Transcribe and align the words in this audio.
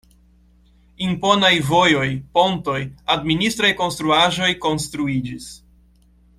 Imponaj 1.07 1.51
vojoj, 1.67 2.07
pontoj, 2.39 2.79
administraj 3.17 3.71
konstruaĵoj 3.85 4.51
konstruiĝis. 4.67 5.55